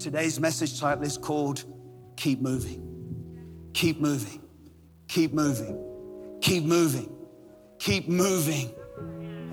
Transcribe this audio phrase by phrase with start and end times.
[0.00, 1.62] Today's message title is called
[2.16, 3.70] Keep Moving.
[3.74, 4.40] Keep moving.
[5.08, 5.78] Keep moving.
[6.40, 7.14] Keep moving.
[7.78, 8.70] Keep moving.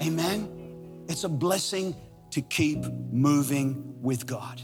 [0.02, 1.04] Amen.
[1.10, 1.94] It's a blessing
[2.31, 4.62] to keep moving with God.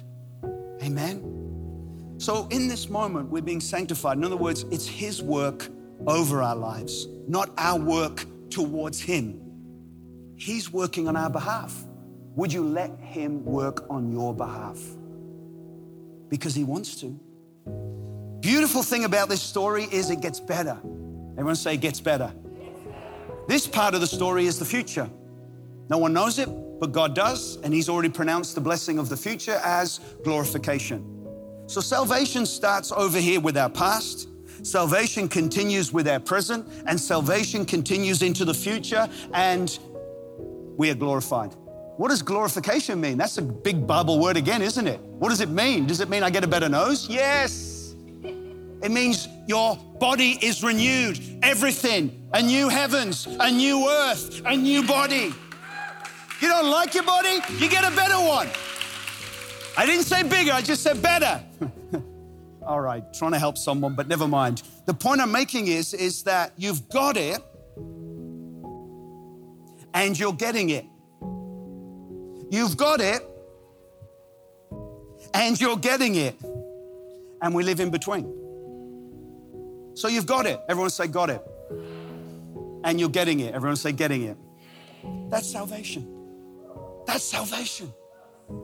[0.81, 2.15] Amen.
[2.17, 4.17] So, in this moment, we're being sanctified.
[4.17, 5.67] In other words, it's His work
[6.07, 9.37] over our lives, not our work towards Him.
[10.37, 11.75] He's working on our behalf.
[12.37, 14.79] Would you let Him work on your behalf?
[16.33, 17.19] Because He wants to.
[18.39, 20.75] Beautiful thing about this story is it gets better.
[21.33, 22.33] Everyone say it gets better.
[23.47, 25.07] This part of the story is the future.
[25.91, 29.15] No one knows it, but God does, and He's already pronounced the blessing of the
[29.15, 31.05] future as glorification.
[31.67, 34.27] So salvation starts over here with our past.
[34.63, 39.77] Salvation continues with our present, and salvation continues into the future, and
[40.77, 41.55] we are glorified.
[41.97, 43.17] What does glorification mean?
[43.17, 44.99] That's a big Bible word again, isn't it?
[44.99, 45.85] What does it mean?
[45.85, 47.07] Does it mean I get a better nose?
[47.07, 47.93] Yes.
[48.81, 51.19] It means your body is renewed.
[51.43, 52.27] Everything.
[52.33, 55.33] A new heavens, a new earth, a new body.
[56.41, 57.39] You don't like your body?
[57.57, 58.49] You get a better one.
[59.77, 61.43] I didn't say bigger, I just said better.
[62.65, 64.63] All right, trying to help someone, but never mind.
[64.85, 67.39] The point I'm making is, is that you've got it
[69.93, 70.85] and you're getting it.
[72.53, 73.27] You've got it
[75.33, 76.35] and you're getting it.
[77.41, 78.25] And we live in between.
[79.95, 80.61] So you've got it.
[80.69, 81.41] Everyone say, got it.
[82.83, 83.55] And you're getting it.
[83.55, 84.37] Everyone say, getting it.
[85.31, 86.07] That's salvation.
[87.07, 87.91] That's salvation.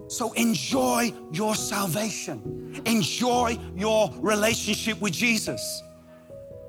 [0.08, 2.80] So enjoy your salvation.
[2.86, 5.82] Enjoy your relationship with Jesus.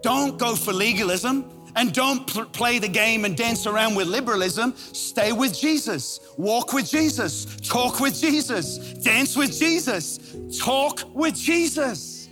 [0.00, 4.74] Don't go for legalism and don't pl- play the game and dance around with liberalism.
[4.76, 6.20] Stay with Jesus.
[6.36, 7.56] Walk with Jesus.
[7.56, 8.78] Talk with Jesus.
[9.02, 10.18] Dance with Jesus.
[10.58, 12.28] Talk with Jesus.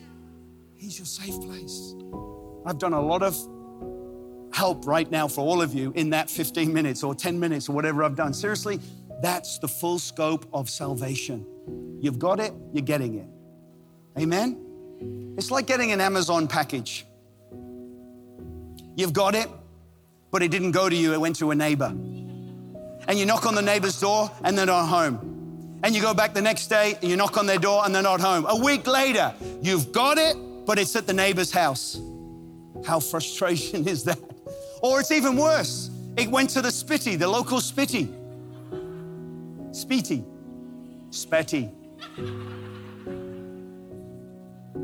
[0.77, 1.95] He's your safe place.
[2.67, 3.37] I've done a lot of
[4.53, 7.73] help right now for all of you in that 15 minutes or 10 minutes or
[7.73, 8.33] whatever I've done.
[8.33, 8.81] Seriously,
[9.23, 11.47] that's the full scope of salvation.
[12.01, 13.29] You've got it, you're getting it.
[14.21, 15.35] Amen?
[15.37, 17.07] It's like getting an Amazon package.
[18.99, 19.49] You've got it,
[20.33, 21.87] but it didn't go to you, it went to a neighbor.
[21.87, 25.79] And you knock on the neighbor's door and they're not home.
[25.85, 28.03] And you go back the next day and you knock on their door and they're
[28.03, 28.45] not home.
[28.49, 29.33] A week later,
[29.63, 32.01] you've got it, but it's at the neighbor's house.
[32.85, 34.19] How frustration is that?
[34.83, 35.91] Or it's even worse.
[36.17, 38.09] It went to the Spitty, the local Spitty.
[39.71, 40.25] Spitty.
[41.11, 42.68] Spetty.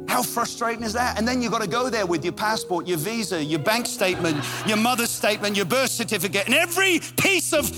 [0.09, 1.19] How frustrating is that?
[1.19, 4.45] And then you've got to go there with your passport, your visa, your bank statement,
[4.67, 7.71] your mother's statement, your birth certificate, and every piece of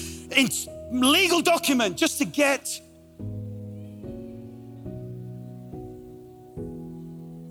[0.93, 2.69] legal document just to get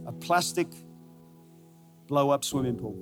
[0.05, 0.67] a plastic
[2.07, 2.95] blow up swimming pool.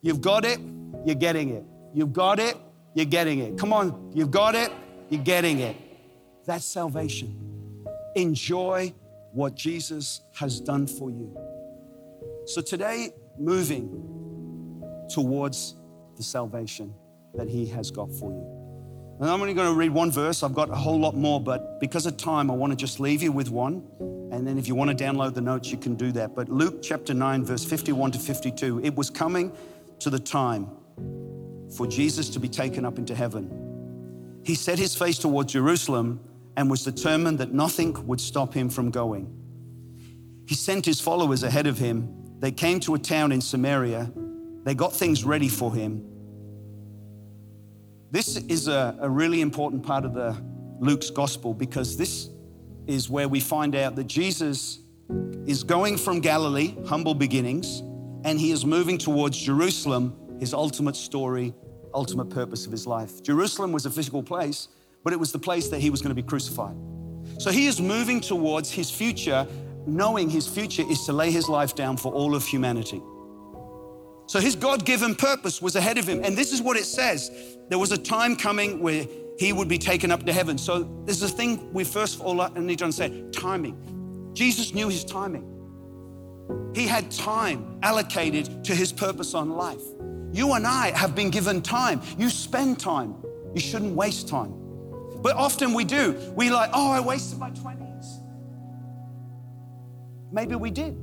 [0.00, 0.60] You've got it,
[1.04, 1.64] you're getting it.
[1.92, 2.56] You've got it,
[2.94, 3.58] you're getting it.
[3.58, 4.70] Come on, you've got it,
[5.10, 5.76] you're getting it.
[6.46, 7.57] That's salvation.
[8.18, 8.92] Enjoy
[9.32, 11.36] what Jesus has done for you.
[12.46, 15.76] So today, moving towards
[16.16, 16.92] the salvation
[17.34, 19.18] that He has got for you.
[19.20, 20.42] And I'm only going to read one verse.
[20.42, 23.22] I've got a whole lot more, but because of time, I want to just leave
[23.22, 23.84] you with one.
[24.32, 26.34] And then if you want to download the notes, you can do that.
[26.34, 29.52] But Luke chapter 9, verse 51 to 52, it was coming
[30.00, 30.68] to the time
[31.76, 34.40] for Jesus to be taken up into heaven.
[34.44, 36.20] He set his face toward Jerusalem
[36.58, 39.32] and was determined that nothing would stop him from going.
[40.48, 42.12] He sent his followers ahead of him.
[42.40, 44.10] They came to a town in Samaria.
[44.64, 46.04] They got things ready for him.
[48.10, 50.36] This is a, a really important part of the
[50.80, 52.28] Luke's gospel because this
[52.88, 54.80] is where we find out that Jesus
[55.46, 57.84] is going from Galilee, humble beginnings,
[58.24, 61.54] and he is moving towards Jerusalem, his ultimate story,
[61.94, 63.22] ultimate purpose of his life.
[63.22, 64.66] Jerusalem was a physical place,
[65.08, 66.76] but it was the place that he was going to be crucified.
[67.38, 69.46] So he is moving towards his future,
[69.86, 73.00] knowing his future is to lay his life down for all of humanity.
[74.26, 76.20] So his God given purpose was ahead of him.
[76.22, 77.30] And this is what it says
[77.70, 79.06] there was a time coming where
[79.38, 80.58] he would be taken up to heaven.
[80.58, 84.34] So there's a thing we first of all need to understand timing.
[84.34, 85.46] Jesus knew his timing.
[86.74, 89.80] He had time allocated to his purpose on life.
[90.34, 92.02] You and I have been given time.
[92.18, 93.14] You spend time.
[93.54, 94.57] You shouldn't waste time.
[95.22, 96.32] But often we do.
[96.36, 98.22] We like, oh, I wasted my 20s.
[100.32, 100.96] Maybe we did.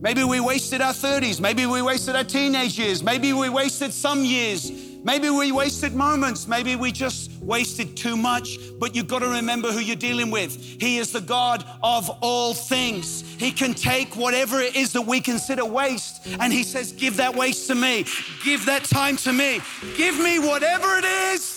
[0.00, 1.40] Maybe we wasted our 30s.
[1.40, 3.02] Maybe we wasted our teenage years.
[3.02, 4.70] Maybe we wasted some years
[5.06, 6.48] Maybe we wasted moments.
[6.48, 8.58] Maybe we just wasted too much.
[8.80, 10.56] But you've got to remember who you're dealing with.
[10.56, 13.22] He is the God of all things.
[13.38, 17.36] He can take whatever it is that we consider waste and He says, Give that
[17.36, 18.04] waste to me.
[18.44, 19.60] Give that time to me.
[19.96, 21.55] Give me whatever it is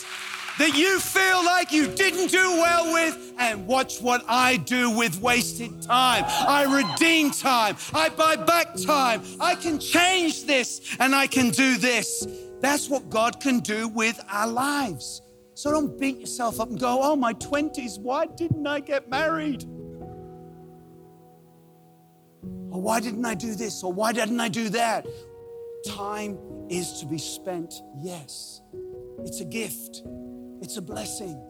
[0.59, 5.19] that you feel like you didn't do well with, and watch what I do with
[5.21, 6.25] wasted time.
[6.27, 7.77] I redeem time.
[7.94, 9.23] I buy back time.
[9.39, 12.27] I can change this and I can do this.
[12.59, 15.21] That's what God can do with our lives.
[15.53, 19.63] So don't beat yourself up and go, oh, my 20s, why didn't I get married?
[22.71, 23.81] Or why didn't I do this?
[23.83, 25.07] Or why didn't I do that?
[25.88, 26.38] Time
[26.69, 28.62] is to be spent, yes.
[29.19, 30.03] It's a gift,
[30.61, 31.41] it's a blessing.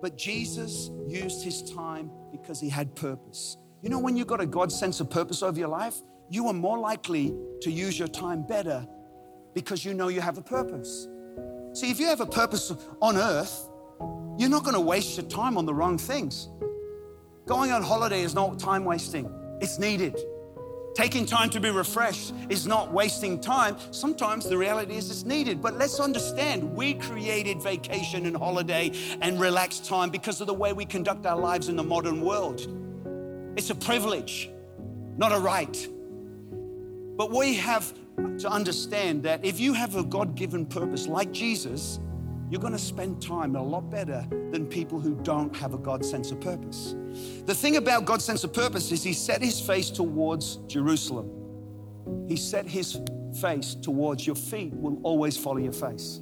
[0.00, 3.56] But Jesus used his time because he had purpose.
[3.82, 5.96] You know, when you've got a God sense of purpose over your life,
[6.30, 8.86] you are more likely to use your time better
[9.54, 11.08] because you know you have a purpose.
[11.72, 13.68] See, if you have a purpose on earth,
[14.36, 16.48] you're not going to waste your time on the wrong things.
[17.46, 20.18] Going on holiday is not time wasting, it's needed.
[20.98, 23.76] Taking time to be refreshed is not wasting time.
[23.92, 25.62] Sometimes the reality is it's needed.
[25.62, 28.90] But let's understand we created vacation and holiday
[29.20, 32.66] and relaxed time because of the way we conduct our lives in the modern world.
[33.56, 34.50] It's a privilege,
[35.16, 35.88] not a right.
[37.16, 37.94] But we have
[38.38, 42.00] to understand that if you have a God given purpose like Jesus,
[42.50, 46.04] you're going to spend time a lot better than people who don't have a God
[46.04, 46.94] sense of purpose.
[47.44, 51.30] The thing about God's sense of purpose is He set His face towards Jerusalem.
[52.26, 52.98] He set His
[53.40, 56.20] face towards your feet, will always follow your face.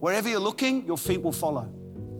[0.00, 1.72] Wherever you're looking, your feet will follow.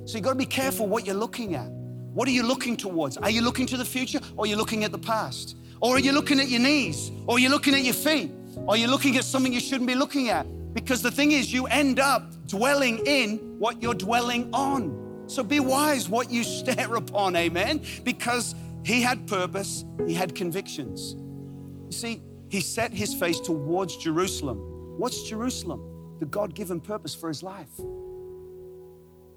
[0.06, 1.70] So you've got to be careful what you're looking at.
[1.70, 3.16] What are you looking towards?
[3.16, 5.56] Are you looking to the future or are you looking at the past?
[5.80, 7.10] Or are you looking at your knees?
[7.26, 8.30] Or are you looking at your feet?
[8.56, 10.46] Or are you looking at something you shouldn't be looking at?
[10.74, 15.24] Because the thing is, you end up dwelling in what you're dwelling on.
[15.26, 17.82] So be wise what you stare upon, amen?
[18.02, 18.54] Because
[18.84, 21.14] he had purpose, he had convictions.
[21.14, 24.58] You see, he set his face towards Jerusalem.
[24.98, 26.16] What's Jerusalem?
[26.20, 27.80] The God given purpose for his life.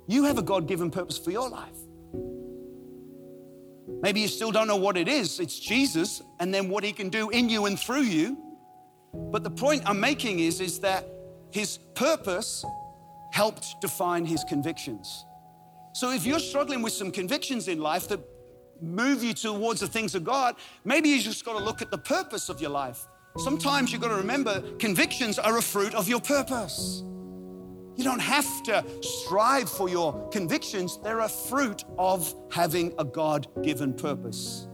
[0.08, 1.78] You have a God given purpose for your life.
[4.02, 5.40] Maybe you still don't know what it is.
[5.40, 8.38] It's Jesus and then what he can do in you and through you.
[9.14, 11.08] But the point I'm making is, is that
[11.52, 12.64] his purpose
[13.32, 15.26] helped define his convictions.
[15.94, 18.20] So if you're struggling with some convictions in life that
[18.82, 21.98] move you towards the things of God, maybe you just got to look at the
[21.98, 23.08] purpose of your life.
[23.38, 27.04] Sometimes you've got to remember convictions are a fruit of your purpose.
[27.96, 33.48] You don't have to strive for your convictions, they're a fruit of having a God
[33.64, 34.68] given purpose.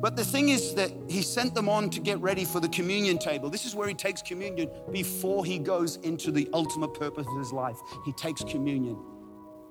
[0.00, 3.18] But the thing is that he sent them on to get ready for the communion
[3.18, 3.48] table.
[3.50, 7.52] This is where he takes communion before he goes into the ultimate purpose of his
[7.52, 7.76] life.
[8.04, 8.98] He takes communion.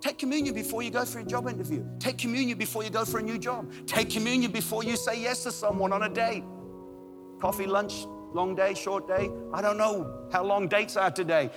[0.02, 1.86] Take communion before you go for a job interview.
[2.00, 3.72] Take communion before you go for a new job.
[3.88, 6.44] Take communion before you say yes to someone on a date.
[7.40, 9.32] Coffee, lunch, long day, short day.
[9.54, 11.50] I don't know how long dates are today.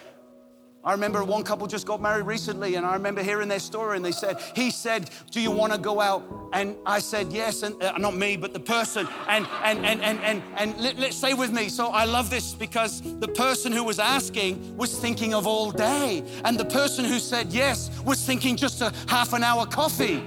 [0.88, 3.96] I remember one couple just got married recently, and I remember hearing their story.
[3.96, 6.24] And they said, He said, Do you want to go out?
[6.54, 7.62] And I said, Yes.
[7.62, 9.06] And uh, not me, but the person.
[9.28, 11.68] And, and, and, and, and, and let, let's stay with me.
[11.68, 16.24] So I love this because the person who was asking was thinking of all day.
[16.46, 20.24] And the person who said yes was thinking just a half an hour coffee.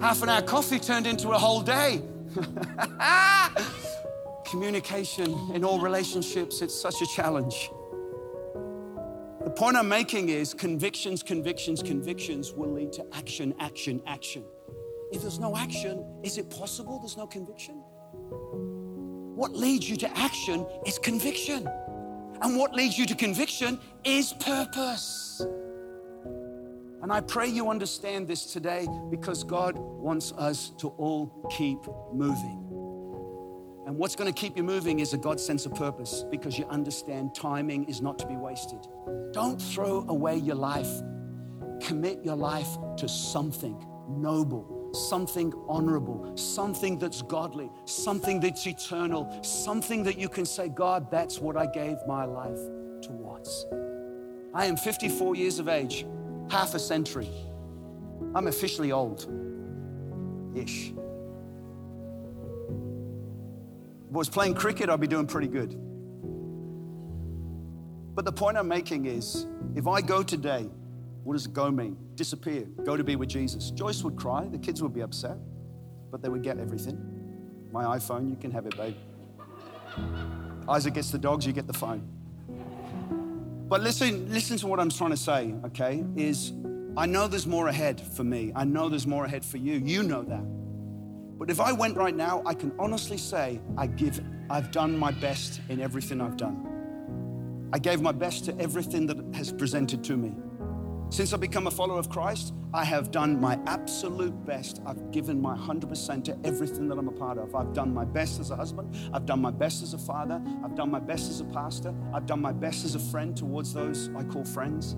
[0.00, 2.02] Half an hour coffee turned into a whole day.
[4.44, 7.68] Communication in all relationships, it's such a challenge.
[9.56, 14.44] Point I'm making is convictions, convictions, convictions will lead to action, action, action.
[15.12, 17.76] If there's no action, is it possible there's no conviction?
[19.36, 21.68] What leads you to action is conviction.
[22.42, 25.40] And what leads you to conviction is purpose.
[27.02, 31.78] And I pray you understand this today because God wants us to all keep
[32.12, 32.83] moving.
[33.86, 36.66] And what's going to keep you moving is a God sense of purpose because you
[36.66, 38.86] understand timing is not to be wasted.
[39.32, 40.88] Don't throw away your life.
[41.80, 50.02] Commit your life to something noble, something honorable, something that's godly, something that's eternal, something
[50.04, 52.60] that you can say, God, that's what I gave my life
[53.02, 53.66] towards.
[54.54, 56.06] I am 54 years of age,
[56.48, 57.28] half a century.
[58.34, 59.26] I'm officially old
[60.54, 60.92] ish.
[64.18, 65.76] Was playing cricket, I'd be doing pretty good.
[68.14, 70.68] But the point I'm making is if I go today,
[71.24, 71.96] what does go mean?
[72.14, 73.70] Disappear, go to be with Jesus.
[73.70, 75.36] Joyce would cry, the kids would be upset,
[76.10, 76.98] but they would get everything.
[77.72, 78.94] My iPhone, you can have it, babe.
[80.68, 82.08] Isaac gets the dogs, you get the phone.
[83.68, 86.04] But listen, listen to what I'm trying to say, okay?
[86.14, 86.52] Is
[86.96, 88.52] I know there's more ahead for me.
[88.54, 89.74] I know there's more ahead for you.
[89.74, 90.44] You know that.
[91.44, 95.10] But if I went right now, I can honestly say I give I've done my
[95.10, 97.68] best in everything I've done.
[97.70, 100.32] I gave my best to everything that has presented to me.
[101.10, 104.80] Since I've become a follower of Christ, I have done my absolute best.
[104.86, 107.54] I've given my 100% to everything that I'm a part of.
[107.54, 108.96] I've done my best as a husband.
[109.12, 110.40] I've done my best as a father.
[110.64, 111.94] I've done my best as a pastor.
[112.14, 114.96] I've done my best as a friend towards those I call friends.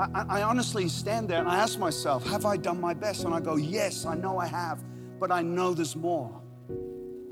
[0.00, 3.24] I, I, honestly stand there and I ask myself, have I done my best?
[3.24, 4.82] And I go, yes, I know I have,
[5.26, 6.38] but I know there's more.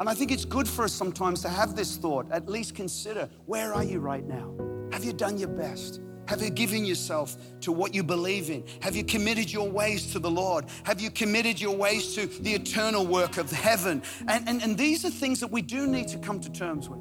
[0.00, 3.28] And I think it's good for us sometimes to have this thought, at least consider
[3.44, 4.50] where are you right now?
[4.92, 6.00] Have you done your best?
[6.26, 8.64] Have you given yourself to what you believe in?
[8.80, 10.64] Have you committed your ways to the Lord?
[10.84, 14.02] Have you committed your ways to the eternal work of heaven?
[14.26, 16.99] And, and, and these are things that we do need to come to terms with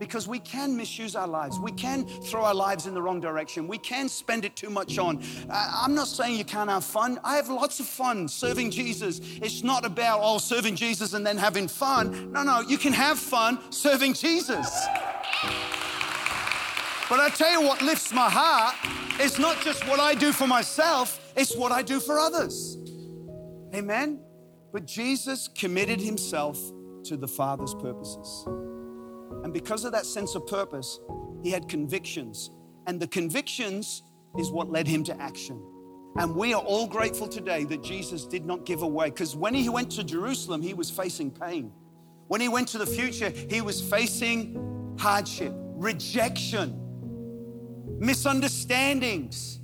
[0.00, 1.60] because we can misuse our lives.
[1.60, 3.68] We can throw our lives in the wrong direction.
[3.68, 5.22] We can spend it too much on.
[5.48, 7.20] Uh, I'm not saying you can't have fun.
[7.22, 9.20] I have lots of fun serving Jesus.
[9.22, 12.32] It's not about, oh, serving Jesus and then having fun.
[12.32, 14.66] No, no, you can have fun serving Jesus.
[17.10, 18.76] But I tell you what lifts my heart
[19.20, 22.78] is not just what I do for myself, it's what I do for others.
[23.74, 24.20] Amen?
[24.72, 26.58] But Jesus committed himself
[27.04, 28.46] to the Father's purposes.
[29.42, 31.00] And because of that sense of purpose,
[31.42, 32.50] he had convictions.
[32.86, 34.02] And the convictions
[34.38, 35.62] is what led him to action.
[36.16, 39.10] And we are all grateful today that Jesus did not give away.
[39.10, 41.72] Because when he went to Jerusalem, he was facing pain.
[42.28, 46.76] When he went to the future, he was facing hardship, rejection,
[47.98, 49.60] misunderstandings.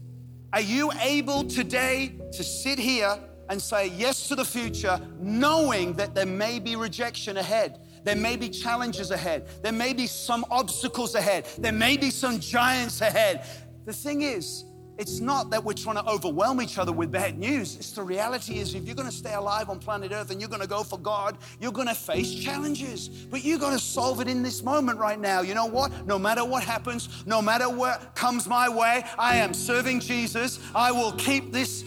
[0.52, 3.18] Are you able today to sit here
[3.48, 7.80] and say yes to the future, knowing that there may be rejection ahead?
[8.06, 9.48] There may be challenges ahead.
[9.64, 11.44] There may be some obstacles ahead.
[11.58, 13.44] There may be some giants ahead.
[13.84, 14.64] The thing is,
[14.96, 17.74] it's not that we're trying to overwhelm each other with bad news.
[17.74, 20.48] It's the reality is if you're going to stay alive on planet Earth and you're
[20.48, 23.08] going to go for God, you're going to face challenges.
[23.08, 25.40] But you got to solve it in this moment right now.
[25.40, 26.06] You know what?
[26.06, 30.60] No matter what happens, no matter what comes my way, I am serving Jesus.
[30.74, 31.84] I will keep this this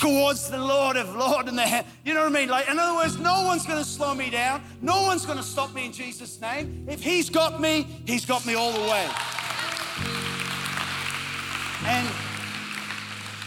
[0.00, 1.84] towards the Lord of Lord and the head.
[2.04, 2.48] You know what I mean?
[2.48, 4.62] Like, in other words, no one's going to slow me down.
[4.80, 6.86] No one's going to stop me in Jesus' name.
[6.88, 9.08] If He's got me, He's got me all the way.
[11.84, 12.08] And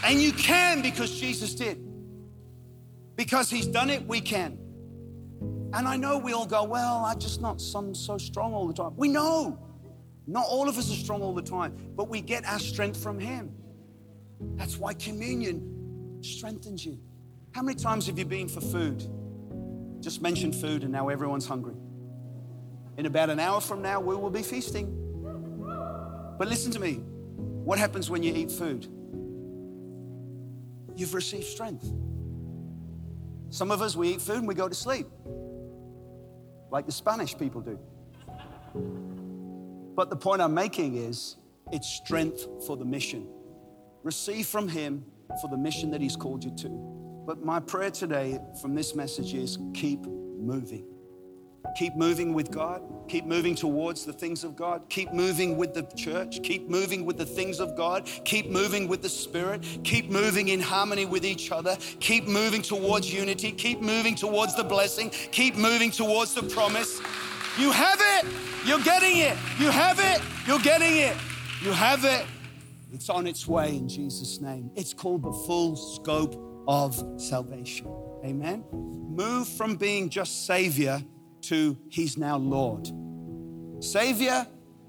[0.04, 1.78] and you can because Jesus did.
[3.16, 4.58] Because He's done it, we can.
[5.72, 8.74] And I know we all go, well, I'm just not some so strong all the
[8.74, 8.92] time.
[8.96, 9.58] We know.
[10.26, 13.18] Not all of us are strong all the time, but we get our strength from
[13.18, 13.52] Him.
[14.56, 15.73] That's why communion
[16.24, 16.98] strengthens you.
[17.52, 19.04] How many times have you been for food?
[20.00, 21.76] Just mentioned food, and now everyone's hungry.
[22.96, 25.00] In about an hour from now, we will be feasting.
[26.38, 27.00] But listen to me
[27.64, 28.86] what happens when you eat food?
[30.96, 31.90] You've received strength.
[33.48, 35.06] Some of us, we eat food and we go to sleep,
[36.70, 37.78] like the Spanish people do.
[39.94, 41.36] But the point I'm making is
[41.72, 43.28] it's strength for the mission.
[44.02, 45.06] Receive from Him
[45.40, 46.68] for the mission that He's called you to.
[47.26, 50.86] But my prayer today from this message is keep moving.
[51.76, 52.82] Keep moving with God.
[53.08, 54.82] Keep moving towards the things of God.
[54.88, 56.40] Keep moving with the church.
[56.42, 58.06] Keep moving with the things of God.
[58.24, 59.64] Keep moving with the Spirit.
[59.82, 61.76] Keep moving in harmony with each other.
[62.00, 63.50] Keep moving towards unity.
[63.50, 65.10] Keep moving towards the blessing.
[65.32, 67.00] Keep moving towards the promise.
[67.58, 68.26] You have it.
[68.66, 69.36] You're getting it.
[69.58, 70.20] You have it.
[70.46, 71.16] You're getting it.
[71.62, 72.24] You have it.
[72.94, 74.70] It's on its way in Jesus' name.
[74.76, 77.88] It's called the full scope of salvation.
[78.24, 78.64] Amen.
[78.72, 81.02] Move from being just Savior
[81.42, 82.88] to He's now Lord.
[83.82, 84.46] Savior,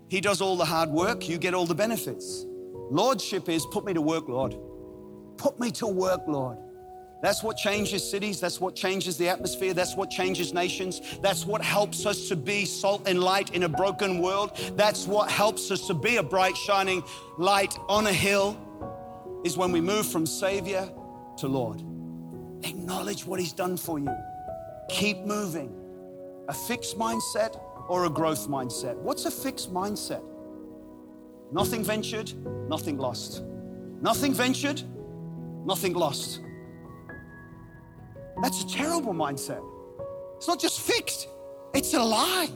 [0.07, 2.45] He does all the hard work, you get all the benefits.
[2.91, 4.55] Lordship is put me to work, Lord.
[5.37, 6.59] Put me to work, Lord.
[7.25, 8.39] That's what changes cities.
[8.39, 9.73] That's what changes the atmosphere.
[9.73, 11.01] That's what changes nations.
[11.23, 14.51] That's what helps us to be salt and light in a broken world.
[14.75, 17.01] That's what helps us to be a bright, shining
[17.39, 18.55] light on a hill,
[19.43, 20.87] is when we move from Savior
[21.37, 21.81] to Lord.
[22.63, 24.15] Acknowledge what He's done for you.
[24.89, 25.73] Keep moving.
[26.47, 28.97] A fixed mindset or a growth mindset?
[28.97, 30.23] What's a fixed mindset?
[31.51, 32.35] Nothing ventured,
[32.69, 33.41] nothing lost.
[33.99, 34.83] Nothing ventured,
[35.65, 36.41] nothing lost.
[38.41, 39.63] That's a terrible mindset.
[40.37, 41.27] It's not just fixed,
[41.73, 42.49] it's a lie.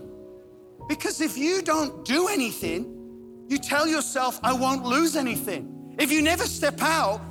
[0.87, 2.95] Because if you don't do anything,
[3.47, 5.95] you tell yourself, I won't lose anything.
[5.99, 7.21] If you never step out,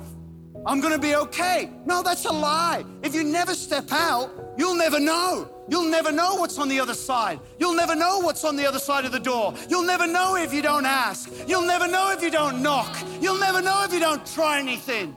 [0.65, 1.69] I'm gonna be okay.
[1.85, 2.83] No, that's a lie.
[3.03, 5.49] If you never step out, you'll never know.
[5.69, 7.39] You'll never know what's on the other side.
[7.59, 9.53] You'll never know what's on the other side of the door.
[9.69, 11.29] You'll never know if you don't ask.
[11.47, 12.97] You'll never know if you don't knock.
[13.21, 15.15] You'll never know if you don't try anything.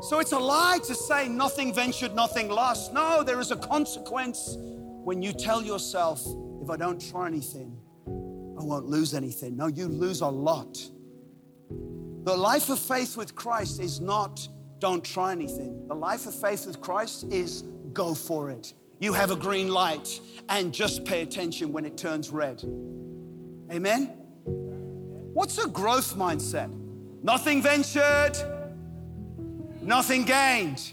[0.00, 2.92] So it's a lie to say nothing ventured, nothing lost.
[2.92, 6.24] No, there is a consequence when you tell yourself,
[6.62, 7.76] if I don't try anything,
[8.06, 9.56] I won't lose anything.
[9.56, 10.78] No, you lose a lot.
[12.24, 14.46] The life of faith with Christ is not
[14.78, 15.88] don't try anything.
[15.88, 18.74] The life of faith with Christ is go for it.
[19.00, 22.62] You have a green light and just pay attention when it turns red.
[23.72, 24.14] Amen?
[24.44, 26.70] What's a growth mindset?
[27.22, 28.36] Nothing ventured,
[29.88, 30.92] nothing gained.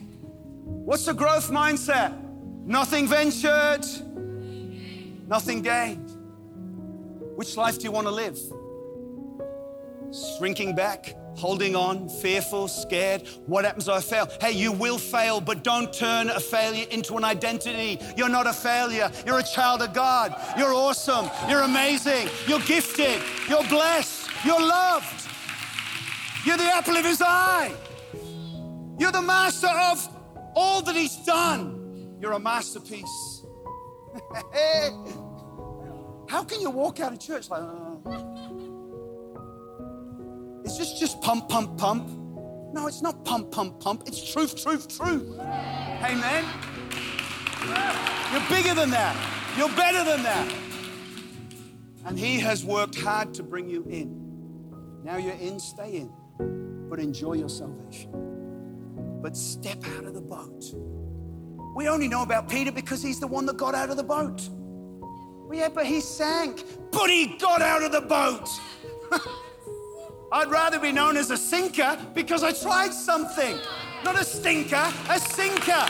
[0.63, 2.17] What's the growth mindset?
[2.65, 3.85] Nothing ventured,
[5.27, 6.09] nothing gained.
[7.35, 8.39] Which life do you want to live?
[10.37, 13.27] Shrinking back, holding on, fearful, scared.
[13.47, 14.29] What happens if I fail?
[14.39, 17.99] Hey, you will fail, but don't turn a failure into an identity.
[18.15, 19.11] You're not a failure.
[19.25, 20.33] You're a child of God.
[20.57, 21.29] You're awesome.
[21.49, 22.29] You're amazing.
[22.47, 23.21] You're gifted.
[23.49, 24.29] You're blessed.
[24.45, 25.27] You're loved.
[26.45, 27.73] You're the apple of his eye.
[28.97, 30.07] You're the master of
[30.55, 32.17] all that he's done.
[32.21, 33.45] You're a masterpiece.
[36.27, 37.95] How can you walk out of church like, uh,
[40.63, 42.09] is this just pump, pump, pump?
[42.73, 44.03] No, it's not pump, pump, pump.
[44.07, 45.39] It's truth, truth, truth.
[45.39, 46.45] Amen.
[48.31, 49.15] You're bigger than that.
[49.57, 50.53] You're better than that.
[52.05, 54.23] And He has worked hard to bring you in.
[55.03, 56.11] Now you're in, stay in,
[56.89, 58.44] but enjoy your salvation.
[59.25, 60.63] But step out of the boat.
[61.75, 64.47] We only know about Peter because he's the one that got out of the boat.
[64.51, 68.47] Well, yeah, but he sank, but he got out of the boat.
[70.31, 73.57] I'd rather be known as a sinker because I tried something.
[74.03, 75.87] Not a stinker, a sinker.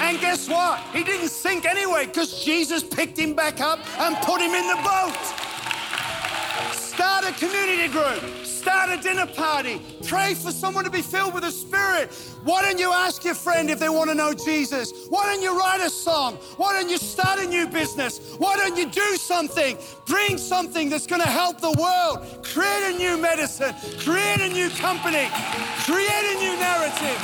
[0.00, 0.80] And guess what?
[0.92, 4.82] He didn't sink anyway because Jesus picked him back up and put him in the
[4.82, 5.14] boat.
[6.72, 9.80] Start a community group Start a dinner party.
[10.06, 12.12] Pray for someone to be filled with the Spirit.
[12.44, 15.06] Why don't you ask your friend if they want to know Jesus?
[15.08, 16.34] Why don't you write a song?
[16.58, 18.34] Why don't you start a new business?
[18.36, 19.78] Why don't you do something?
[20.04, 22.44] Bring something that's going to help the world.
[22.44, 23.74] Create a new medicine.
[24.00, 25.30] Create a new company.
[25.86, 27.18] Create a new narrative.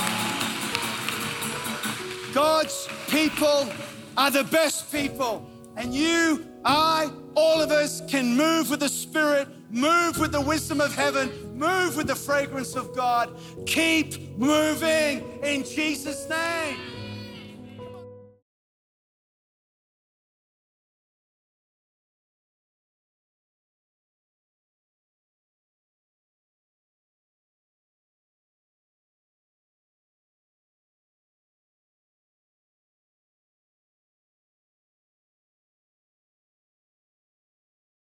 [2.32, 3.70] God's people
[4.16, 5.46] are the best people.
[5.76, 10.80] And you, I, all of us can move with the Spirit Move with the wisdom
[10.80, 11.58] of heaven.
[11.58, 13.36] Move with the fragrance of God.
[13.66, 16.93] Keep moving in Jesus' name.